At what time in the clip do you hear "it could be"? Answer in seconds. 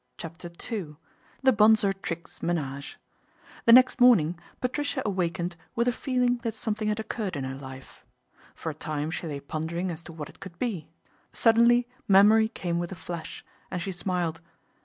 10.27-10.87